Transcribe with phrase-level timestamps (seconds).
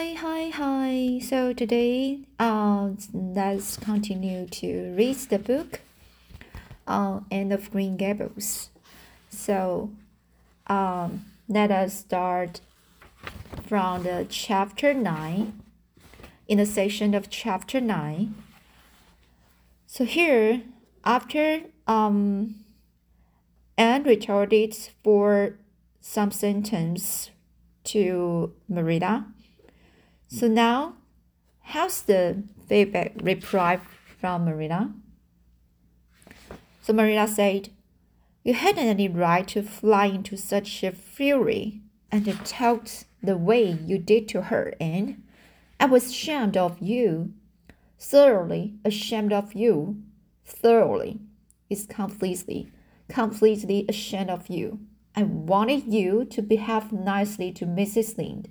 [0.00, 1.18] Hi, hi, hi.
[1.22, 5.82] So today, uh, let's continue to read the book,
[6.86, 8.70] uh, Anne of Green Gables.
[9.28, 9.90] So,
[10.68, 12.62] um, let us start
[13.66, 15.60] from the chapter 9,
[16.48, 18.34] in the section of chapter 9.
[19.86, 20.62] So here,
[21.04, 22.54] after um,
[23.76, 24.74] Anne retorted
[25.04, 25.58] for
[26.00, 27.30] some sentence
[27.84, 29.26] to Marilla.
[30.32, 30.94] So now,
[31.60, 33.80] how's the feedback reply
[34.20, 34.94] from Marina?
[36.82, 37.70] So Marina said,
[38.44, 41.80] You hadn't any right to fly into such a fury
[42.12, 42.86] and to talk
[43.20, 45.20] the way you did to her, and
[45.80, 47.32] I was ashamed of you,
[47.98, 50.00] thoroughly ashamed of you,
[50.44, 51.18] thoroughly.
[51.68, 52.70] It's completely,
[53.08, 54.78] completely ashamed of you.
[55.16, 58.16] I wanted you to behave nicely to Mrs.
[58.16, 58.48] Lynde,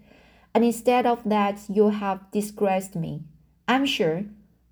[0.53, 3.23] and instead of that, you have disgraced me.
[3.67, 4.25] I'm sure.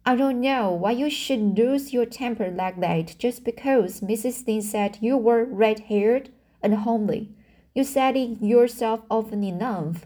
[0.05, 4.47] I don't know why you should lose your temper like that just because Mrs.
[4.47, 6.29] Lynde said you were red haired
[6.63, 7.35] and homely.
[7.75, 10.05] You said it yourself often enough.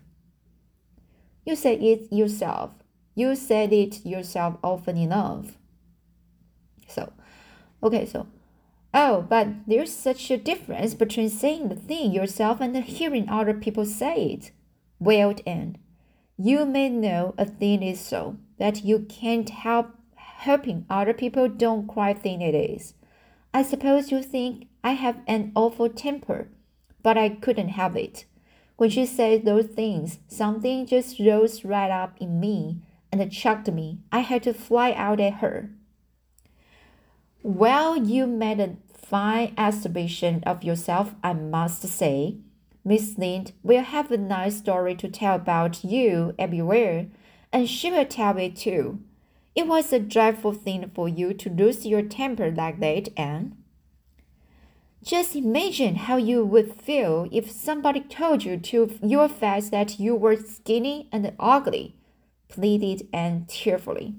[1.45, 2.71] You said it yourself.
[3.15, 5.57] You said it yourself often enough.
[6.87, 7.13] So,
[7.83, 8.27] okay, so
[8.93, 13.85] Oh, but there's such a difference between saying the thing yourself and hearing other people
[13.85, 14.51] say it.
[15.01, 15.77] Wailed Anne.
[16.37, 21.85] You may know a thing is so, that you can't help helping other people don't
[21.85, 22.93] quite think it is.
[23.53, 26.47] I suppose you think I have an awful temper,
[27.03, 28.25] but I couldn't help it.
[28.77, 32.77] When she said those things, something just rose right up in me
[33.11, 33.99] and chucked me.
[34.11, 35.69] I had to fly out at her.
[37.43, 42.37] Well, you made a fine exhibition of yourself, I must say.
[42.83, 47.07] Miss Lynde will have a nice story to tell about you everywhere,
[47.53, 48.99] and she will tell it too.
[49.55, 53.57] It was a dreadful thing for you to lose your temper like that, Anne.
[55.03, 60.15] Just imagine how you would feel if somebody told you to your face that you
[60.15, 61.95] were skinny and ugly,
[62.47, 64.15] pleaded Anne tearfully.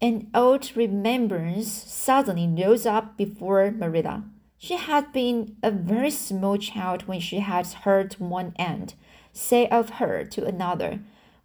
[0.00, 4.24] An old remembrance suddenly rose up before Marilla.
[4.64, 8.94] She had been a very small child when she had heard one aunt
[9.30, 11.00] say of her to another,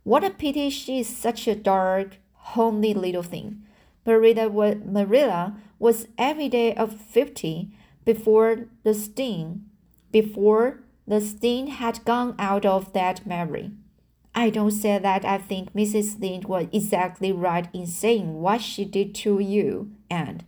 [0.06, 2.16] What a pity she is such a dark,
[2.56, 3.63] homely little thing.
[4.06, 7.72] Marilla was, Marilla was every day of fifty
[8.06, 9.66] before the sting,
[10.13, 13.72] before the sting had gone out of that memory.
[14.34, 16.22] I don't say that I think Mrs.
[16.22, 20.46] Lynde was exactly right in saying what she did to you, and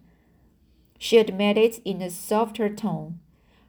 [1.02, 3.18] she admitted in a softer tone.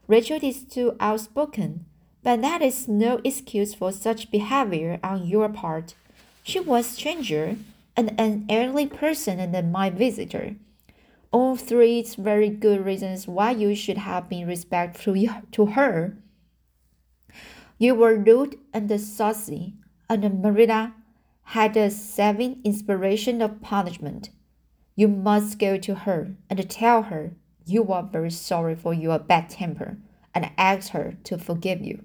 [0.06, 1.86] Rachel is too outspoken,
[2.22, 5.94] but that is no excuse for such behavior on your part.
[6.42, 7.56] She was stranger
[7.96, 10.56] and an elderly person and my visitor.
[11.30, 15.16] All three very good reasons why you should have been respectful
[15.52, 16.18] to her.
[17.78, 19.72] You were rude and saucy,
[20.06, 20.92] and Marilla
[21.44, 24.28] had a saving inspiration of punishment.
[24.94, 27.32] You must go to her and tell her
[27.64, 29.98] you are very sorry for your bad temper
[30.34, 32.04] and ask her to forgive you.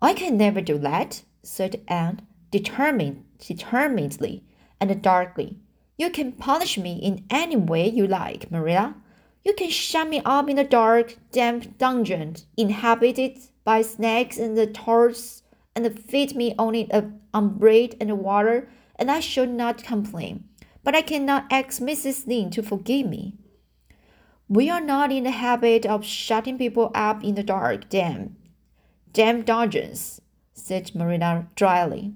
[0.00, 4.44] I can never do that, said Anne, determined, determinedly
[4.80, 5.58] and darkly.
[5.96, 8.96] You can punish me in any way you like, Marilla.
[9.44, 14.66] You can shut me up in a dark, damp dungeon inhabited by snakes and the
[14.66, 15.42] toads
[15.74, 16.90] and feed me only
[17.32, 20.44] on bread and water, and I should not complain.
[20.84, 22.26] But I cannot ask Mrs.
[22.26, 23.34] Lynde to forgive me.
[24.48, 28.36] We are not in the habit of shutting people up in the dark, damn,
[29.12, 30.20] damn dungeons,
[30.52, 32.14] said Marina dryly.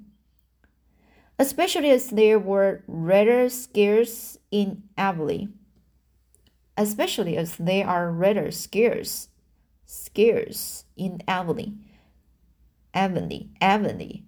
[1.38, 5.48] Especially as there were rather scarce in Avonlea.
[6.76, 9.28] Especially as they are rather scarce,
[9.84, 11.72] scarce in Avonlea.
[12.92, 14.24] Emily, Emily.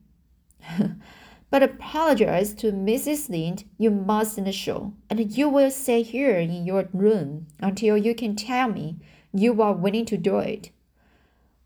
[1.50, 3.28] But apologize to Mrs.
[3.28, 8.36] Lynde you mustn't show, and you will stay here in your room until you can
[8.36, 8.96] tell me
[9.32, 10.70] you are willing to do it.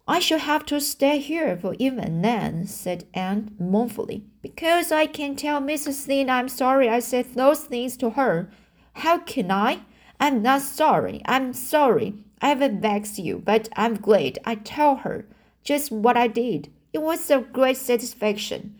[0.06, 5.38] I shall have to stay here for even then, said Anne mournfully, because I can't
[5.38, 6.06] tell Mrs.
[6.08, 8.50] Lynde I'm sorry I said those things to her.
[8.94, 9.80] How can I?
[10.20, 11.22] I'm not sorry.
[11.24, 12.14] I'm sorry.
[12.40, 15.24] I haven't vexed you, but I'm glad I told her
[15.64, 16.70] just what I did.
[16.92, 18.78] It was a great satisfaction.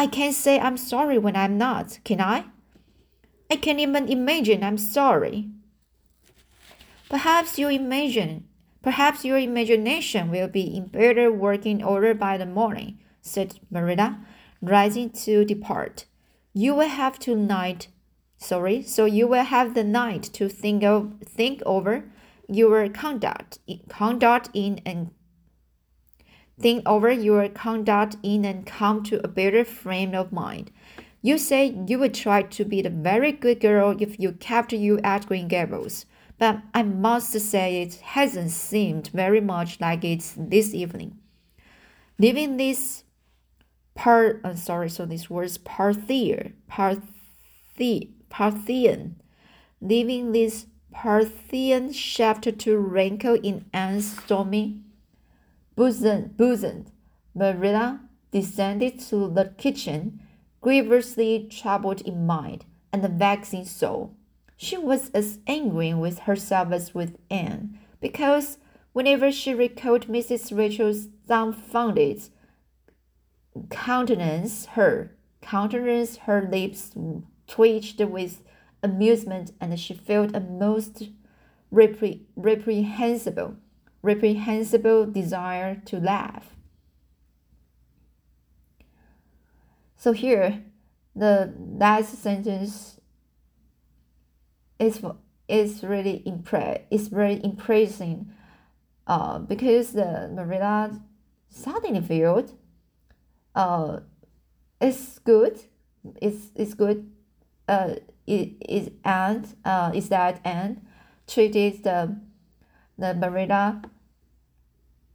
[0.00, 2.46] I can't say I'm sorry when I'm not, can I?
[3.50, 5.50] I can't even imagine I'm sorry.
[7.10, 8.48] Perhaps you imagine,
[8.80, 14.20] perhaps your imagination will be in better working order by the morning, said Marilla,
[14.62, 16.06] rising to depart.
[16.54, 17.88] You will have to night
[18.38, 22.04] sorry, so you will have the night to think of think over
[22.48, 23.58] your conduct
[23.90, 25.10] conduct in and
[26.60, 30.70] think over your conduct in and come to a better frame of mind.
[31.22, 34.98] You say you would try to be the very good girl if you kept you
[35.00, 36.06] at Green Gables,
[36.38, 41.18] but I must say it hasn't seemed very much like it this evening.
[42.18, 43.04] Leaving this
[43.94, 49.16] part, I'm uh, sorry, so this word's Parthier, Parthier, Parthian,
[49.80, 54.80] leaving this Parthian shaft to wrinkle in Anne's stormy
[55.80, 56.84] bosom, bosom.
[57.34, 58.00] Marilla
[58.32, 60.20] descended to the kitchen
[60.60, 64.14] grievously troubled in mind and vexed in soul.
[64.58, 68.58] She was as angry with herself as with Anne, because
[68.92, 70.54] whenever she recalled Mrs.
[70.54, 72.28] Rachel's dumbfounded
[73.70, 76.92] countenance, her countenance, her lips
[77.46, 78.42] twitched with
[78.82, 81.08] amusement, and she felt a most
[81.72, 83.56] repre reprehensible,
[84.02, 86.56] reprehensible desire to laugh.
[89.96, 90.64] So here,
[91.14, 92.98] the last sentence
[94.78, 95.02] is
[95.48, 98.32] is really impre is very impressing,
[99.06, 101.02] uh, because the Marilla
[101.48, 102.54] suddenly felt,
[103.54, 104.00] uh,
[104.80, 105.60] it's good,
[106.22, 107.10] it's it's good,
[107.68, 107.96] uh,
[108.26, 110.80] it is and uh is that and
[111.26, 112.16] treated the
[113.00, 113.82] the Marilla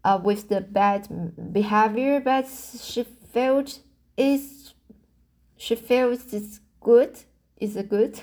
[0.04, 1.08] uh, with the bad
[1.54, 3.80] behavior, but she felt
[4.18, 4.74] is
[5.58, 7.18] she feels it's good,
[7.58, 8.20] is good.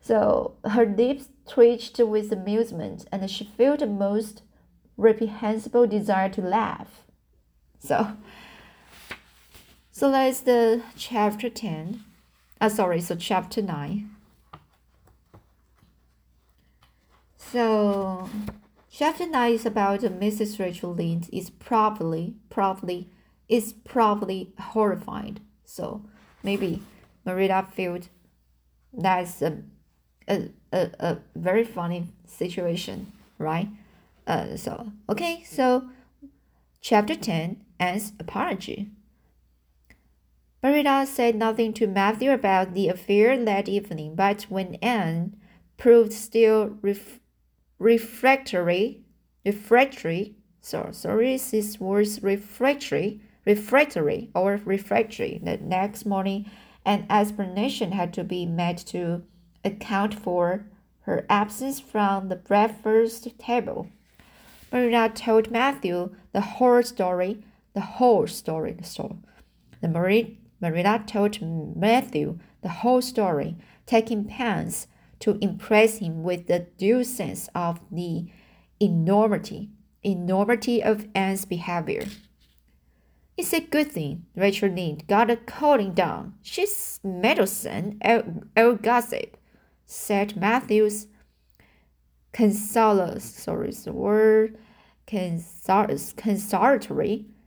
[0.00, 4.42] So her lips twitched with amusement, and she felt a most
[4.96, 7.04] reprehensible desire to laugh.
[7.80, 8.16] So,
[9.92, 12.04] so that's the chapter 10.
[12.60, 14.10] Uh, sorry, so chapter 9.
[17.38, 18.28] So,
[19.00, 20.58] chapter 9 is about Mrs.
[20.58, 23.08] Rachel Lynde is probably, probably,
[23.48, 25.40] is probably horrified.
[25.64, 26.04] So,
[26.42, 26.82] maybe
[27.24, 28.10] Marilla felt
[28.92, 29.62] that's a,
[30.28, 33.68] a, a, a very funny situation, right?
[34.26, 35.88] Uh, so, okay, so
[36.82, 38.90] chapter 10 ends apology.
[40.62, 45.36] Marilla said nothing to Matthew about the affair that evening, but when Anne
[45.78, 47.19] proved still ref
[47.80, 49.00] refractory,
[49.44, 55.40] refractory, so sorry, this was refractory, refractory or refractory.
[55.42, 56.48] The next morning,
[56.84, 59.22] an explanation had to be made to
[59.64, 60.66] account for
[61.00, 63.88] her absence from the breakfast table.
[64.70, 67.42] Marina told Matthew the whole story,
[67.72, 69.16] the whole story, story.
[69.80, 71.40] The Marie, Marilla told
[71.74, 73.56] Matthew the whole story,
[73.86, 74.86] taking pains
[75.20, 78.26] to impress him with the due sense of the
[78.80, 79.70] enormity,
[80.02, 82.06] enormity of Anne's behavior.
[83.36, 86.34] It's a good thing Rachel Lynde got a calling down.
[86.42, 87.98] She's meddlesome,
[88.56, 89.36] old gossip,
[89.86, 91.06] said Matthews.
[92.32, 94.58] Consolatory, sorry, the word
[95.06, 95.98] consolatory,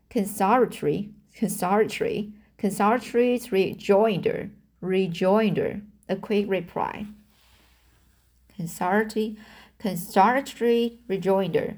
[0.04, 4.50] consolatory, consolatory, consolatory rejoinder,
[4.82, 7.06] rejoinder, a quick reply.
[8.58, 9.38] Consolatory,
[11.08, 11.78] rejoinder.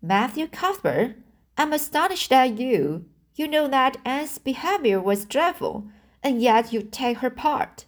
[0.00, 1.16] Matthew Cuthbert,
[1.56, 3.06] I'm astonished at you.
[3.34, 5.88] You know that Anne's behavior was dreadful,
[6.22, 7.86] and yet you take her part.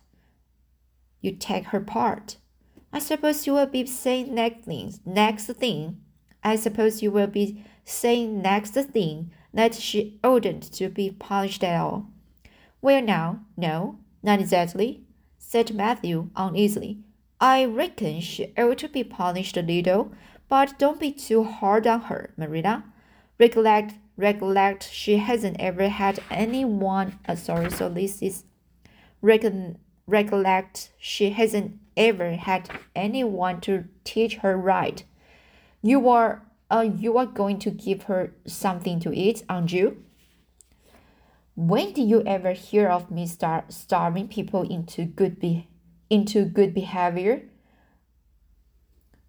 [1.21, 2.37] You take her part.
[2.93, 4.95] I suppose you will be saying next thing.
[5.05, 6.01] Next thing.
[6.43, 11.81] I suppose you will be saying next thing that she oughtn't to be punished at
[11.81, 12.09] all.
[12.83, 15.05] Well, now, no, not exactly,
[15.39, 16.99] said Matthew uneasily.
[17.41, 20.13] I reckon she ought to be punished a little,
[20.49, 22.85] but don't be too hard on her, Marina.
[23.39, 28.45] Recollect recollect she hasn't ever had anyone uh, sorry so this is
[29.21, 29.77] recon,
[30.07, 35.05] recollect she hasn't ever had anyone to teach her right
[35.83, 39.97] you are uh, you are going to give her something to eat aren't you
[41.57, 45.69] when did you ever hear of me star- starving people into good be-
[46.15, 47.37] into good behavior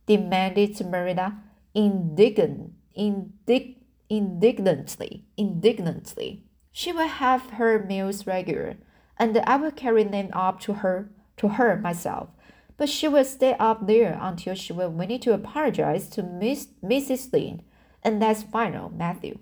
[0.06, 1.30] demanded marilla
[1.74, 3.76] indignant indignant
[4.10, 6.44] indignantly, indignantly.
[6.72, 8.78] She will have her meals regular,
[9.18, 12.30] and I will carry them up to her to her myself.
[12.78, 17.32] But she will stay up there until she will need to apologize to Miss Mrs.
[17.32, 17.62] Lin,
[18.04, 19.40] and that's final, Matthew.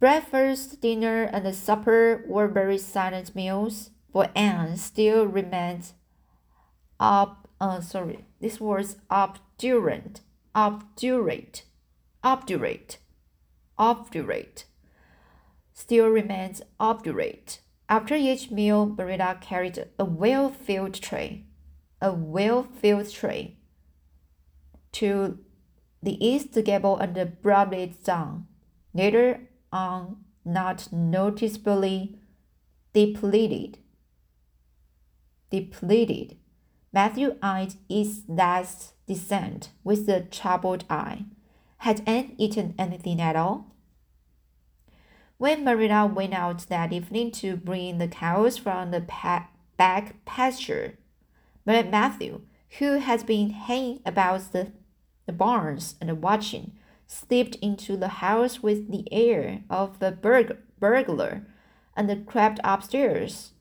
[0.00, 5.92] Breakfast, dinner, and supper were very silent meals, for Anne still remained
[6.98, 7.50] up.
[7.60, 10.22] Uh, sorry, this was obdurate,
[10.54, 11.64] obdurate,
[12.24, 12.96] obdurate,
[13.76, 14.64] obdurate.
[15.74, 17.60] Still remains obdurate.
[17.90, 21.44] After each meal, Merida carried a well-filled tray,
[22.00, 23.58] a well-filled tray,
[24.92, 25.40] to
[26.02, 28.46] the east gable and brought it down.
[28.94, 32.18] Later on, not noticeably
[32.94, 33.80] depleted.
[35.56, 36.36] Depleted.
[36.92, 41.24] Matthew eyed its last descent with a troubled eye.
[41.78, 43.74] Had Anne eaten anything at all?
[45.38, 49.48] When Marilla went out that evening to bring the cows from the pa
[49.78, 50.98] back pasture,
[51.64, 52.42] Matthew,
[52.78, 54.72] who had been hanging about the,
[55.24, 56.72] the barns and watching,
[57.06, 61.46] slipped into the house with the air of a burg burglar
[61.96, 63.52] and crept upstairs.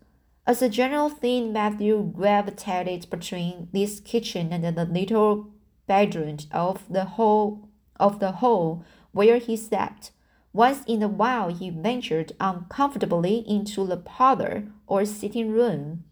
[0.48, 5.48] As a general thing, Matthew gravitated between this kitchen and the little
[5.88, 7.68] bedroom of the hall
[8.00, 10.12] of the hall where he slept.
[10.54, 16.04] Once in a while, he ventured uncomfortably into the parlor or sitting room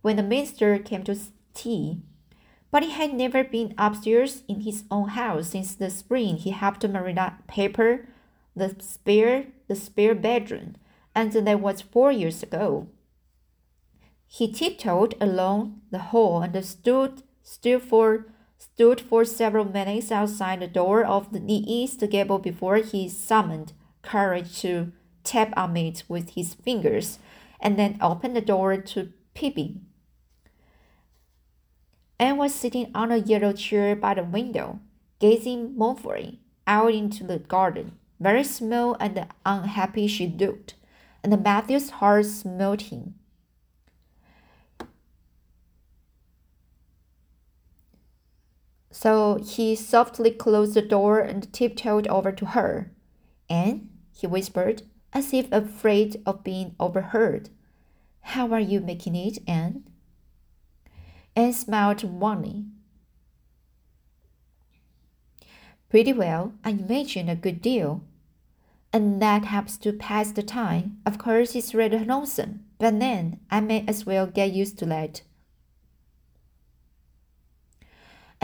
[0.00, 1.16] when the minister came to
[1.52, 2.00] tea.
[2.70, 6.88] But he had never been upstairs in his own house since the spring he helped
[6.88, 8.08] Marilla paper
[8.56, 10.76] the spare the spare bedroom,
[11.14, 12.88] and that was four years ago.
[14.36, 18.26] He tiptoed along the hall and stood stood for
[18.58, 24.60] stood for several minutes outside the door of the east gable before he summoned courage
[24.62, 24.90] to
[25.22, 27.20] tap on it with his fingers
[27.60, 29.86] and then opened the door to in.
[32.18, 34.80] Anne was sitting on a yellow chair by the window,
[35.20, 37.92] gazing mournfully out into the garden.
[38.18, 40.74] Very small and unhappy she looked,
[41.22, 43.14] and Matthew's heart smote him.
[48.94, 52.92] So he softly closed the door and tiptoed over to her.
[53.50, 54.82] Anne, he whispered,
[55.12, 57.50] as if afraid of being overheard.
[58.20, 59.82] How are you making it, Anne?
[61.34, 62.66] Anne smiled wanly.
[65.88, 68.04] Pretty well, I imagine a good deal.
[68.92, 70.98] And that helps to pass the time.
[71.04, 75.22] Of course, it's rather lonesome, but then I may as well get used to that.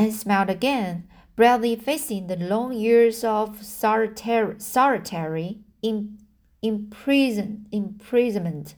[0.00, 6.16] Anne smiled again, bravely facing the long years of solitary, solitary in,
[6.62, 8.76] imprison, imprisonment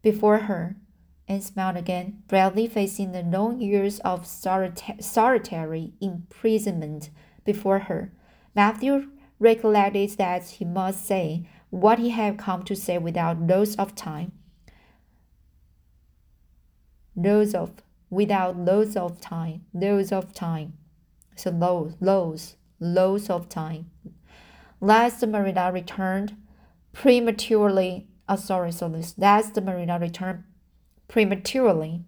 [0.00, 0.76] before her,
[1.28, 7.10] and smiled again, bravely facing the long years of solita solitary imprisonment
[7.44, 8.10] before her.
[8.54, 13.94] Matthew recollected that he must say what he had come to say without loss of
[13.94, 14.32] time.
[17.14, 17.72] Loss of
[18.12, 20.74] without loss of time, loss of time.
[21.34, 23.90] So loss, loss, loss of time.
[24.82, 26.36] Last Marina returned
[26.92, 28.08] prematurely.
[28.28, 30.44] Oh, sorry, so this last Marina returned
[31.08, 32.04] prematurely.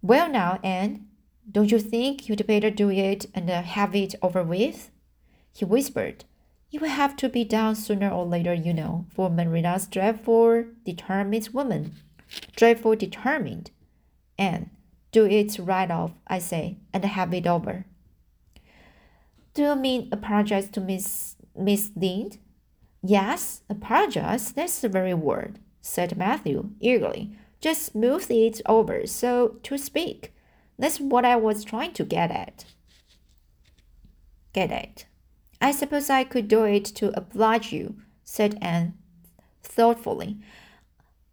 [0.00, 1.08] Well, now, Anne,
[1.50, 4.92] don't you think you'd better do it and have it over with?
[5.52, 6.24] He whispered.
[6.70, 11.48] You will have to be down sooner or later, you know, for Marina's dreadful, determined
[11.52, 11.96] woman.
[12.54, 13.72] Dreadful determined.
[14.42, 14.70] Anne,
[15.12, 17.86] do it right off, I say, and have it over.
[19.54, 22.38] Do you mean apologize to Miss Miss Lynde?
[23.02, 27.36] Yes, apologize, that's the very word, said Matthew eagerly.
[27.60, 30.34] Just smooth it over, so to speak.
[30.78, 32.64] That's what I was trying to get at.
[34.52, 35.06] Get at.
[35.60, 37.94] I suppose I could do it to oblige you,
[38.24, 38.94] said Anne
[39.62, 40.38] thoughtfully.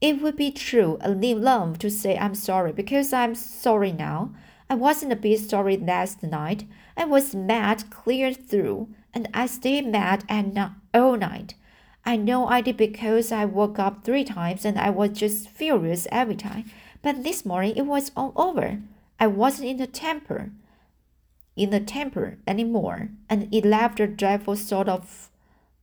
[0.01, 4.31] It would be true a love to say I'm sorry because I'm sorry now.
[4.69, 6.63] I wasn't a bit sorry last night.
[6.95, 11.55] I was mad clear through, and I stayed mad not all night.
[12.05, 16.07] I know I did because I woke up three times and I was just furious
[16.11, 16.71] every time.
[17.01, 18.79] But this morning it was all over.
[19.19, 20.51] I wasn't in the temper,
[21.57, 25.29] in the temper anymore, and it left a dreadful sort of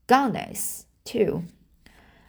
[0.09, 1.45] gungness too.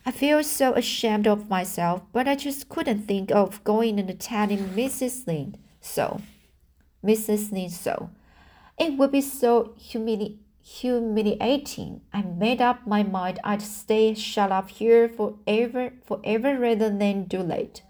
[0.07, 4.69] I feel so ashamed of myself, but I just couldn't think of going and telling
[4.69, 5.27] Mrs.
[5.27, 6.21] Lynde so.
[7.03, 7.51] Mrs.
[7.51, 8.09] Lynde so.
[8.79, 11.99] It would be so humili humiliating.
[12.13, 17.39] I made up my mind I'd stay shut up here forever, forever rather than do
[17.39, 17.83] late.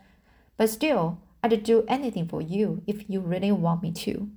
[0.57, 4.27] But still, I'd do anything for you if you really want me to.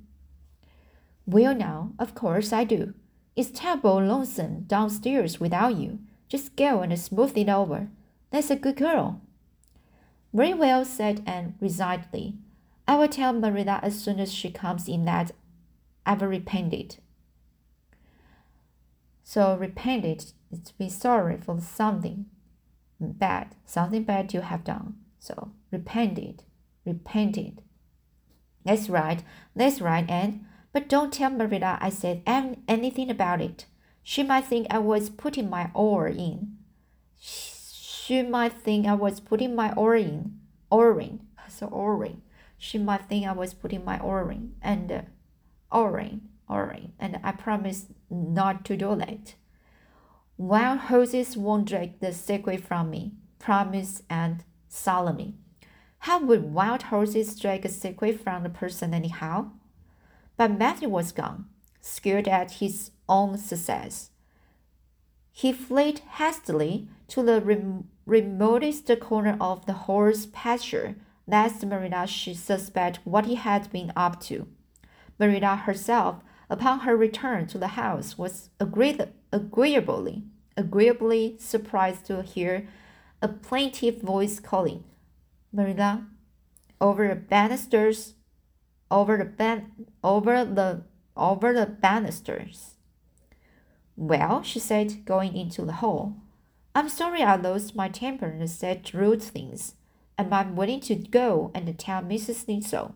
[1.25, 2.93] Well, now, of course I do.
[3.37, 6.01] It's terrible lonesome downstairs without you.
[6.31, 7.89] Just go and smooth it over.
[8.31, 9.21] That's a good girl.
[10.33, 12.37] Very well, said Anne resignedly.
[12.87, 15.33] I will tell Marilla as soon as she comes in that
[16.07, 16.97] I've repented.
[19.25, 22.27] So repented is to be sorry for something
[23.01, 24.95] bad, something bad you have done.
[25.19, 26.45] So repented,
[26.85, 27.63] repented.
[28.65, 29.23] That's right,
[29.55, 30.47] that's right, Anne.
[30.73, 33.67] But don't tell Marilla I said anything about it.
[34.03, 36.57] She might think I was putting my oar in.
[37.19, 40.41] She might think I was putting my oar in.
[40.73, 41.21] Oaring.
[41.49, 42.23] So oaring.
[42.59, 45.03] She might think I was putting my oaring and uh,
[45.73, 46.23] oaring.
[46.99, 49.35] And I promise not to do that.
[50.37, 53.13] Wild horses won't drag the secret from me.
[53.39, 55.35] Promise and solemnly.
[56.05, 59.51] How would wild horses drag a secret from a person anyhow?
[60.37, 61.45] But Matthew was gone,
[61.83, 64.11] scared at his own success.
[65.33, 72.39] He fled hastily to the rem remotest corner of the horse pasture, lest Marilla should
[72.39, 74.49] suspect what he had been up to.
[75.19, 80.25] Marilla herself, upon her return to the house, was agreeably,
[80.57, 82.67] agreeably surprised to hear
[83.21, 84.85] a plaintive voice calling,
[85.53, 86.07] Marilla,
[86.81, 88.15] over the banisters
[88.91, 89.71] over the ban
[90.03, 90.83] over the
[91.17, 92.75] over the banisters.
[94.01, 96.17] Well, she said, going into the hall.
[96.75, 99.75] I'm sorry I lost my temper and said rude things,
[100.17, 102.49] and I'm willing to go and tell Mrs.
[102.49, 102.95] Lynde so.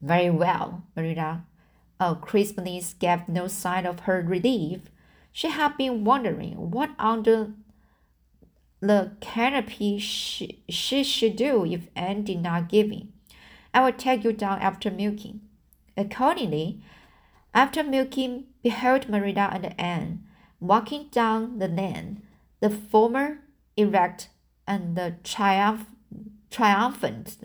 [0.00, 1.44] Very well, Marilla.
[2.00, 4.88] Oh, Crispinus gave no sign of her relief.
[5.30, 7.52] She had been wondering what under
[8.80, 13.12] the canopy she, she should do if Anne did not give in.
[13.74, 15.42] I will take you down after milking.
[15.98, 16.80] Accordingly,
[17.52, 20.24] after milking, behold Marilla and Anne
[20.58, 22.20] walking down the lane,
[22.58, 23.38] the former
[23.76, 24.28] erect
[24.66, 25.86] and the triumph,
[26.50, 27.36] triumphant,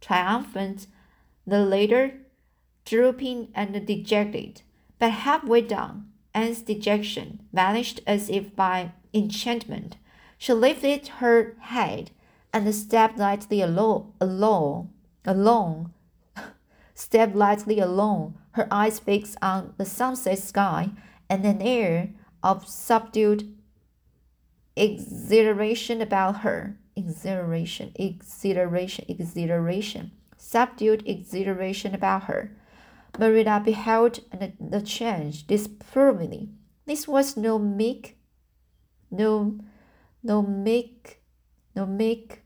[0.00, 0.86] triumphant,
[1.44, 2.12] the latter
[2.84, 4.62] drooping and dejected.
[5.00, 9.96] But halfway down, Anne's dejection vanished as if by enchantment.
[10.38, 12.12] She lifted her head
[12.52, 14.92] and stepped lightly along, along
[15.24, 15.92] alone,
[16.94, 20.90] stepped lightly along, her eyes fixed on the sunset sky
[21.28, 22.10] and an air
[22.42, 23.56] of subdued
[24.76, 26.78] exhilaration about her.
[26.94, 32.54] Exhilaration, exhilaration, exhilaration, subdued exhilaration about her.
[33.18, 34.20] Marilla beheld
[34.60, 36.50] the change disapprovingly.
[36.86, 38.18] This was no meek,
[39.10, 39.58] no,
[40.22, 41.22] no meek,
[41.74, 42.42] no meek,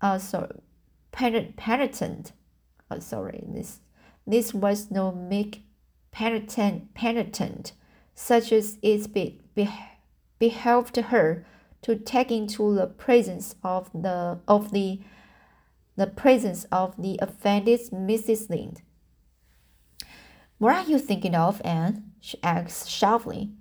[0.00, 0.60] uh, sorry,
[1.12, 2.32] penitent.
[2.90, 3.80] Oh, sorry, this
[4.32, 5.64] this was no meek
[6.10, 7.72] penitent, penitent,
[8.14, 9.68] such as it be, be,
[10.38, 11.44] behoved her
[11.82, 15.00] to take into the presence of the of the
[15.96, 18.48] the presence of the offended Mrs.
[18.48, 18.82] Lynde.
[20.58, 22.12] What are you thinking of, Anne?
[22.20, 23.52] she asked sharply.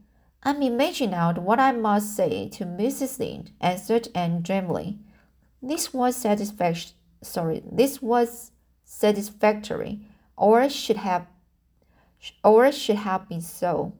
[0.43, 3.19] I'm imagining out what I must say to Mrs.
[3.19, 4.99] Lynde, answered Anne dreamily.
[5.61, 8.51] This was satisfaction sorry, this was
[8.85, 9.99] satisfactory,
[10.39, 11.27] or should have,
[12.43, 13.93] or should have been so.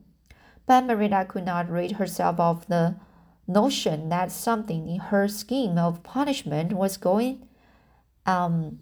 [0.66, 2.96] But Marilla could not rid herself of the
[3.46, 7.46] notion that something in her scheme of punishment was going
[8.24, 8.78] um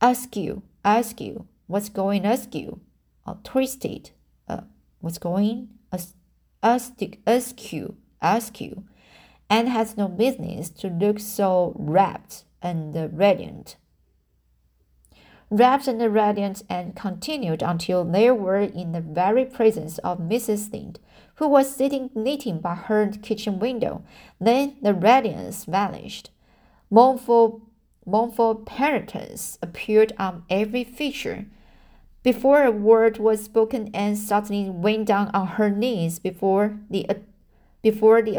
[0.00, 2.80] askew, askew, what's going askew,
[3.26, 4.10] uh, twisted,
[4.48, 4.62] uh,
[5.00, 6.14] what's going as,
[6.62, 8.84] askew, askew,
[9.48, 13.76] and has no business to look so rapt and radiant.
[15.50, 20.70] Wrapped in the radiance, and continued until they were in the very presence of Mrs.
[20.70, 21.00] Lynde,
[21.36, 24.02] who was sitting knitting by her kitchen window.
[24.38, 26.30] Then the radiance vanished.
[26.90, 27.62] Mournful,
[28.04, 31.46] mournful penitence appeared on every feature.
[32.22, 37.06] Before a word was spoken, Anne suddenly went down on her knees before the
[37.80, 38.36] before the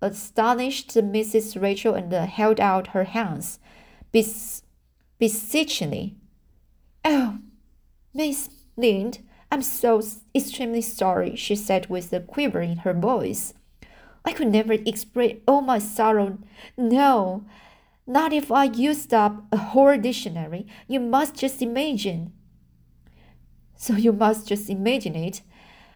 [0.00, 1.60] astonished Mrs.
[1.60, 3.58] Rachel and held out her hands,
[4.12, 4.62] bes
[5.18, 6.17] beseechingly.
[7.04, 7.38] Oh,
[8.14, 9.18] Miss Lynde,
[9.50, 10.02] I'm so
[10.34, 13.54] extremely sorry, she said with a quiver in her voice.
[14.24, 16.38] I could never express all my sorrow.
[16.76, 17.44] No,
[18.06, 20.66] not if I used up a whole dictionary.
[20.86, 22.32] You must just imagine.
[23.76, 25.42] So you must just imagine it.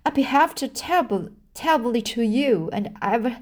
[0.07, 3.39] I behaved terrible, terribly to you, and I've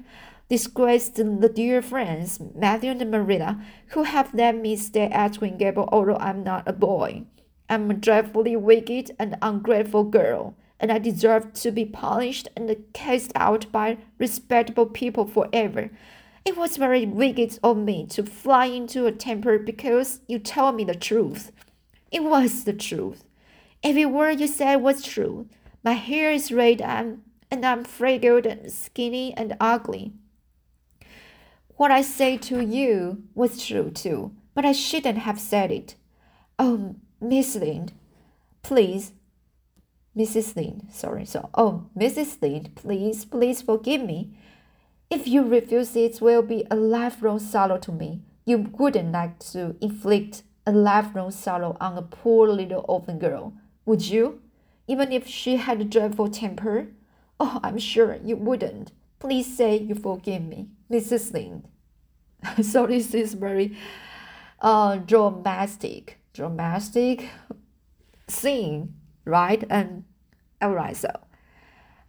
[0.49, 5.87] disgraced the dear friends, Matthew and Marilla, who have let me stay at Green Gable
[5.91, 7.23] although I'm not a boy.
[7.71, 13.31] I'm a dreadfully wicked and ungrateful girl, and I deserve to be punished and cast
[13.33, 15.89] out by respectable people forever.
[16.43, 20.83] It was very wicked of me to fly into a temper because you told me
[20.83, 21.53] the truth.
[22.11, 23.23] It was the truth.
[23.81, 25.47] Every word you said was true.
[25.81, 30.11] My hair is red and, and I'm fragile and skinny and ugly.
[31.77, 35.95] What I say to you was true too, but I shouldn't have said it.
[36.59, 37.93] Oh, Miss Lynde,
[38.63, 39.13] please.
[40.17, 40.55] Mrs.
[40.55, 41.23] Lynde, sorry.
[41.25, 42.41] So, oh, Mrs.
[42.41, 44.31] Lynde, please, please forgive me.
[45.09, 48.21] If you refuse, it will be a lifelong sorrow to me.
[48.45, 53.53] You wouldn't like to inflict a lifelong sorrow on a poor little orphan girl,
[53.85, 54.41] would you?
[54.87, 56.87] Even if she had a dreadful temper?
[57.39, 58.91] Oh, I'm sure you wouldn't.
[59.19, 61.33] Please say you forgive me, Mrs.
[61.33, 61.67] Lynde.
[62.63, 63.77] so this is very
[64.59, 67.29] uh, dramatic, dramatic
[68.27, 69.63] scene, right?
[69.69, 70.05] And
[70.61, 71.09] all right, so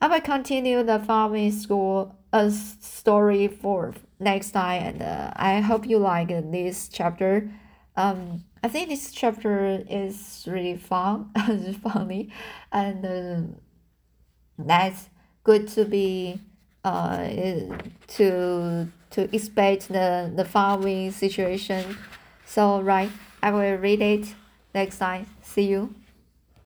[0.00, 5.86] I will continue the farming school a story for next time, and uh, I hope
[5.86, 7.50] you like this chapter.
[7.96, 11.30] Um, I think this chapter is really fun,
[11.82, 12.30] funny,
[12.72, 13.58] and uh,
[14.58, 15.08] that's
[15.44, 16.40] good to be
[16.84, 17.28] uh
[18.08, 21.96] to to expect the the following situation.
[22.44, 23.10] So right,
[23.42, 24.34] I will read it
[24.74, 25.26] next time.
[25.42, 25.94] See you.